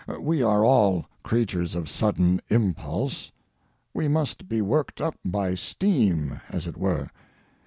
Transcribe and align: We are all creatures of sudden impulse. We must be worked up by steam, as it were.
We 0.19 0.41
are 0.41 0.65
all 0.65 1.05
creatures 1.21 1.75
of 1.75 1.87
sudden 1.87 2.41
impulse. 2.49 3.31
We 3.93 4.07
must 4.07 4.49
be 4.49 4.59
worked 4.59 4.99
up 4.99 5.15
by 5.23 5.53
steam, 5.53 6.41
as 6.49 6.65
it 6.65 6.75
were. 6.75 7.11